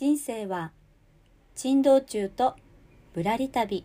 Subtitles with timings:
[0.00, 0.72] 人生は
[1.54, 2.56] 珍道中と
[3.12, 3.84] ぶらり旅。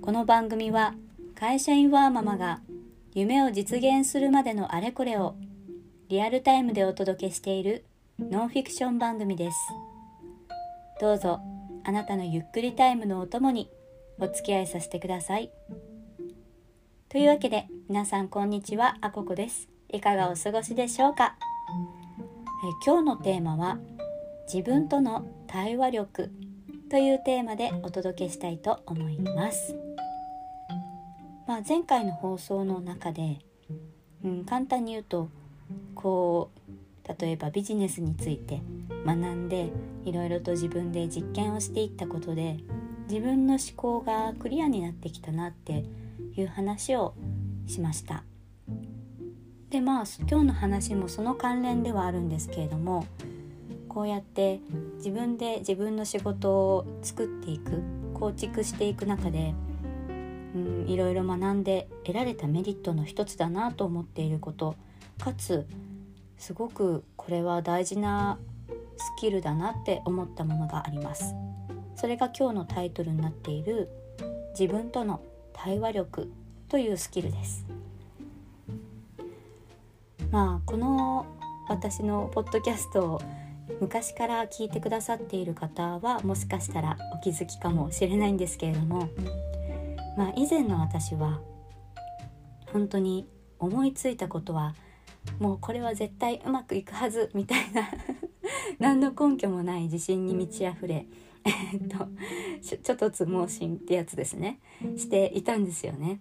[0.00, 0.94] この番組は
[1.34, 2.62] 会社員ワーママが
[3.12, 5.34] 夢を実現するまでのあれこれを
[6.08, 7.84] リアルタイムでお届けしている
[8.18, 9.58] ノンフィクション番組です。
[11.02, 11.40] どうぞ
[11.84, 13.70] あなたのゆっくりタイムのお供に
[14.18, 15.50] お付き合いさせてください。
[17.10, 19.68] というわけで皆さんこんにちはあここです。
[19.90, 21.36] いかがお過ごしでしょうか？
[22.68, 23.78] え今日のテーマは
[24.52, 26.30] 自分との対話力
[26.90, 29.74] というテーマでお届けしたいと思います、
[31.46, 33.38] まあ、前回の放送の中で、
[34.22, 35.30] うん、簡単に言うと
[35.94, 38.60] こう例えばビジネスについて
[39.06, 39.70] 学んで
[40.04, 42.58] いろいろと自分で実験をしていったことで
[43.08, 45.86] 自分の思考がクリアになってきたなって
[46.36, 47.14] いう話を
[47.66, 48.24] しました。
[49.70, 53.06] でまあ今日の話もその関連ではあるんですけれども
[53.88, 54.60] こうやって
[54.96, 57.82] 自分で自分の仕事を作っていく
[58.14, 59.54] 構築していく中で、
[60.54, 64.74] うん、いろいろ学んで得られたメリットの一つだなと思っていること
[65.18, 65.66] かつ
[66.38, 68.38] すごくこれは大事な
[68.96, 71.34] スキルだなって思ったものがあります。
[71.94, 73.88] それが今日のタイトルになっている
[74.58, 75.20] 自分との
[75.52, 76.30] 対話力
[76.68, 77.66] というスキルです。
[80.30, 81.26] まあこの
[81.68, 83.22] 私のポッドキャストを
[83.80, 89.08] 昔から聞いてくださっている方はもしかしたらお気づきかもしれないんですけれども
[90.16, 91.40] まあ以前の私は
[92.72, 93.26] 本当に
[93.58, 94.74] 思いついたことは
[95.38, 97.88] もうこれは絶対うまくいくはずみたいな
[98.78, 101.06] 何の根拠もない自信に満ち溢れ
[101.44, 102.08] えっと
[102.82, 104.60] ちょっとつ盲信ってやつですね。
[104.96, 106.18] していたんですよね。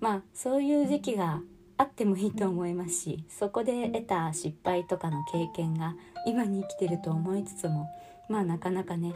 [0.00, 1.40] まあそういう時期が
[1.82, 7.88] あってもいいと思いますしそこで得た失敗とかの経験が今に生きてると思いつつも
[8.28, 9.14] まあなかなかね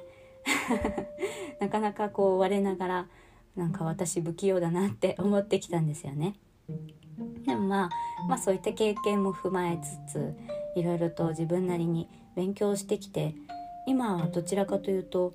[1.61, 3.07] なかなかこう我ながら
[3.55, 6.35] なんか私不器用だなって思ってきたんですよね。
[7.47, 7.91] でもまあ、
[8.29, 10.37] まあそういった経験も踏まえつつ
[10.75, 13.35] いろいろと自分なりに勉強してきて
[13.87, 15.35] 今はどちらかというと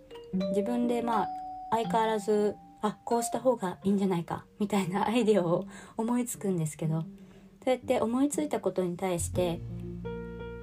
[0.49, 1.29] 自分でまあ
[1.71, 5.65] 相変わらずあこうした方がいいんじゃないかみたいな アイデアを
[5.97, 7.01] 思いつくんですけど
[7.63, 9.61] そうやって思いついたことに対して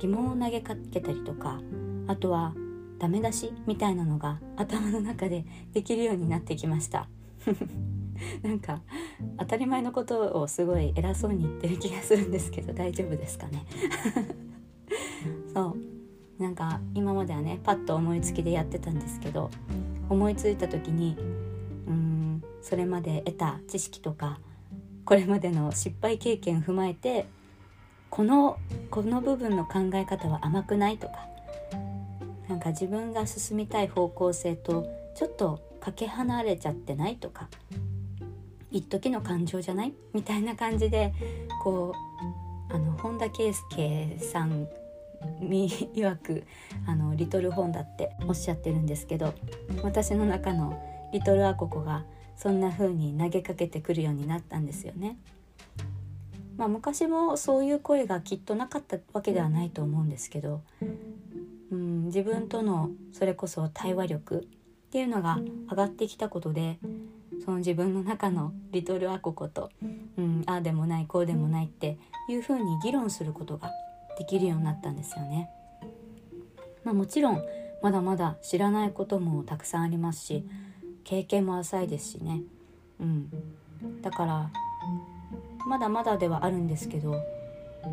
[0.00, 1.60] 疑問を投げかけたりとか
[2.06, 2.54] あとは
[2.98, 7.08] ダメ出しみたいなのが頭の中でできるようになってきました。
[8.42, 8.82] なんか
[9.38, 13.64] 当たり前のことをすごい偉そうに言ってる気がするんですけど大丈夫ですかね？
[15.54, 15.76] そ
[16.40, 16.42] う。
[16.42, 19.50] なんか今まではねパッと思いつきでやってたんですけど
[20.08, 21.16] 思いついた時に
[22.68, 24.38] それまで得た知識とか
[25.06, 27.26] これまでの失敗経験を踏まえて
[28.10, 28.58] この
[28.90, 31.14] この部分の考え方は甘くないとか
[32.46, 37.48] なんか自分が進みたい方向性とちょっとかけ離れちゃってないとか
[38.70, 39.94] 一時の感情じゃない？
[40.12, 41.14] みたいな感じで
[41.62, 41.94] こ
[42.70, 44.68] うあの本田圭佑さん
[45.40, 46.44] に曰く
[46.86, 49.32] あのリトル本田っておっしゃってるんですけど
[49.82, 50.78] 私の中の
[51.14, 52.04] リトルアココが
[52.38, 55.18] そんな風に投げかけてくるようになったんですよね。
[56.56, 60.62] まあ、昔もそういう声がきっとなかったわけではないと思うんですけど、
[61.70, 65.38] うん、自分とのそれこそ対話力っていうのが
[65.70, 66.78] 上がってきたことで
[67.44, 69.70] その自分の中のリトルアココと、
[70.16, 73.70] うん、ああでもないこうでもないっていうふうに議論することが
[74.18, 75.50] できるようになったんですよね。
[76.82, 77.42] まあ、もちろん
[77.82, 80.44] まだまだ知らないこともたくさんありますし
[81.08, 82.42] 経験も浅いですしね、
[83.00, 83.30] うん、
[84.02, 84.50] だから
[85.66, 87.24] まだまだではあるんですけど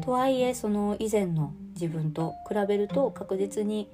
[0.03, 3.87] とはいえその以前の自分と比べると確実に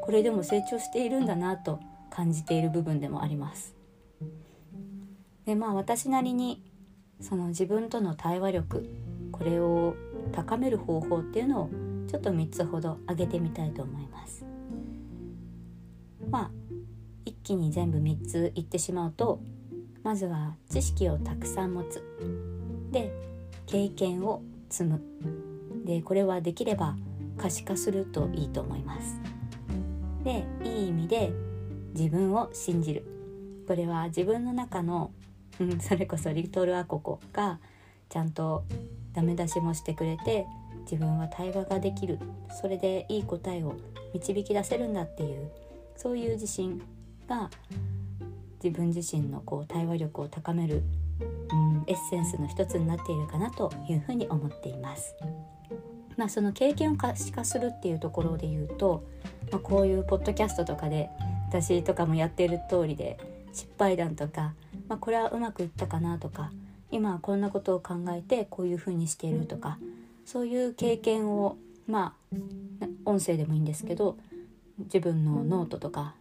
[0.00, 3.74] これでも成長しているんだなと感じている部分でもあります。
[5.44, 6.62] でまあ私なりに
[7.20, 8.88] その自分との対話力
[9.32, 9.96] これを
[10.30, 11.70] 高める方法っていうのを
[12.06, 14.44] ちょっと3つほど挙げてみたいと思います。
[16.30, 16.65] まあ
[17.26, 19.40] 一気に全部3つ言ってしまうと
[20.02, 22.02] まずは知識をたくさん持つ。
[22.92, 23.12] で
[23.66, 24.40] 経験を
[24.70, 25.02] 積む。
[25.84, 26.96] でこれはできれば
[27.36, 29.20] 可視化するといいと思います。
[30.22, 31.32] でいい意味で
[31.94, 33.04] 自分を信じる。
[33.66, 35.10] これは自分の中の、
[35.58, 37.58] うん、それこそリトルアココが
[38.08, 38.62] ちゃんと
[39.12, 40.46] ダメ出しもしてくれて
[40.82, 42.20] 自分は対話ができる。
[42.60, 43.74] それでいい答えを
[44.14, 45.50] 導き出せるんだっていう
[45.96, 46.80] そういう自信。
[47.28, 47.50] が
[48.62, 50.82] 自分自身のこう対話力を高める、
[51.50, 55.14] うん、エッセンスの一つになっているかなというふうに思っています。
[56.16, 59.04] まあ、その経験を可視化するっていうところで言うと、
[59.52, 61.10] まあ、こういうポッドキャストとかで
[61.48, 63.18] 私とかもやっている通りで
[63.52, 64.54] 失敗談とか、
[64.88, 66.50] まあ、これはうまくいったかなとか
[66.90, 69.78] 今はこんなことを考えてこういうふうにしているとか
[70.24, 71.56] そういう経験を
[71.86, 72.36] まあ
[73.04, 74.16] 音声でもいいんですけど
[74.78, 76.14] 自分のノートとか、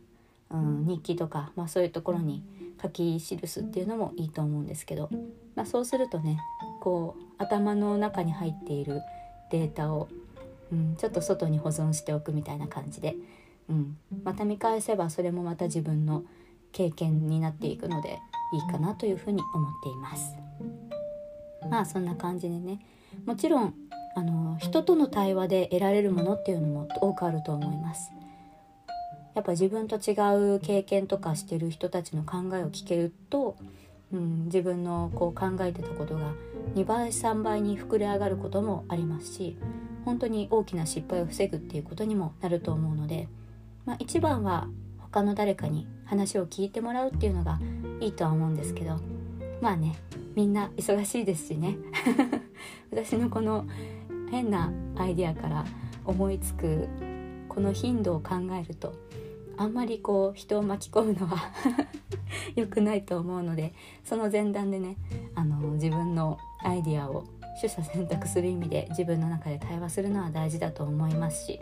[0.52, 2.44] うん、日記とか、まあ、そういうところに
[2.82, 5.10] 書き記すっていうのもいいと思うんですけど、
[5.56, 6.40] まあ、そうするとね
[6.82, 9.02] こう頭の中に入っている
[9.52, 10.08] データを、
[10.72, 13.16] うん、ちょっと外に保存しておくみたいな感じで、
[13.70, 16.24] うん、また見返せばそれもまた自分の
[16.72, 18.20] 経験になっていくので
[18.54, 20.36] いいかなというふうに思っています。
[21.70, 22.80] まあそんな感じでね
[23.26, 23.74] もちろん
[24.16, 28.12] あの人との対話で得られるものっていうのも多くあると思います。
[29.36, 30.16] やっぱ自分と違
[30.56, 33.58] う経験とかしてる人たちの考えを聞けると、
[34.14, 36.34] うん、自分のこう考えてたことが
[36.76, 39.58] 2倍3倍に膨れ上がることもありますし
[40.06, 43.28] 本当に大きな失敗を防ぐっていうことにもなると思うので、
[43.86, 44.68] まあ、一番は
[45.00, 47.60] 他の誰かに話を聞いてもらうっていうのが
[48.00, 49.00] いいとは思うんですけど
[49.62, 49.96] まあね
[50.36, 51.78] みんな忙しいですしね。
[52.92, 53.66] 私のこの
[54.30, 55.66] 変なアイデアから
[56.04, 56.90] 思いつく
[57.48, 58.94] この頻度を考えると
[59.58, 61.52] あんまりこう人を巻き込むのは
[62.56, 63.74] 良くないと思うので
[64.04, 64.98] その前段でね
[65.36, 67.24] あの自分のアイディアを
[67.62, 71.60] 取捨選択する意味で自分の中で対話するのは大事だと思いますし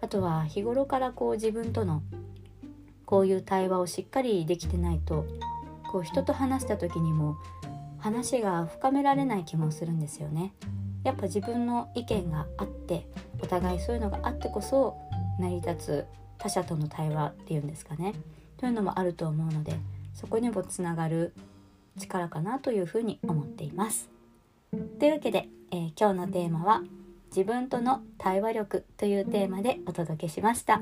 [0.00, 2.02] あとは日頃からこう自分との
[3.04, 5.24] こういう対話をしっかりできてないと
[5.90, 7.36] こう人と話した時にも
[7.98, 10.52] 話が深められない気もするんですよね。
[11.02, 13.06] やっぱ自分の意見があって
[13.40, 14.96] お互いそういうのがあってこそ
[15.38, 16.06] 成り立つ
[16.38, 18.14] 他者との対話っていうんですかね
[18.58, 19.76] というのもあると思うので
[20.14, 21.32] そこにもつながる
[21.98, 24.08] 力かなというふうに思っています。
[24.98, 26.82] というわけで、えー、今日のテーマは
[27.28, 30.80] 「自分との対話力」というテーマでお届けしました。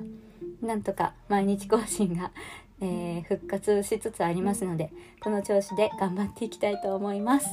[0.63, 2.33] なんとか毎日更新が、
[2.81, 7.49] えー、復活しつつありますのでこの調子で頑張っていきたいと思います。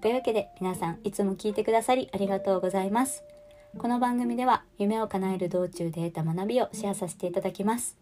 [0.00, 3.35] というわけで皆さんいつも聞いてくださりありがとうございます。
[3.78, 7.96] この番組では夢を叶える道中で得た学びをシェアさせていただきます。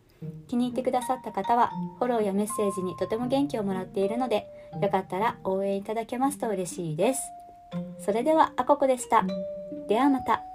[0.49, 4.47] 気に入ってくださった方はフォローやメッセージにとても元気をもらっているので
[4.81, 7.21] よかったら応援いただけますと嬉しいです。
[7.99, 9.25] それではあここでした。
[9.89, 10.54] ではまた。